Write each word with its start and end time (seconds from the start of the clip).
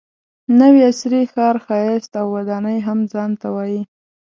نوي 0.59 0.81
عصري 0.89 1.21
ښار 1.31 1.55
ښایست 1.65 2.11
او 2.21 2.27
ودانۍ 2.35 2.77
هم 2.87 2.99
ځان 3.11 3.31
ته 3.41 3.47
وایي. 3.55 3.81